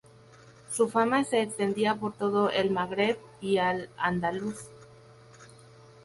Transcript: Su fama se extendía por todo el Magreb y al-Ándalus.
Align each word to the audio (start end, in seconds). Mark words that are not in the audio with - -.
Su 0.71 0.89
fama 0.89 1.23
se 1.23 1.43
extendía 1.43 1.93
por 1.93 2.13
todo 2.13 2.49
el 2.49 2.71
Magreb 2.71 3.19
y 3.39 3.57
al-Ándalus. 3.59 4.65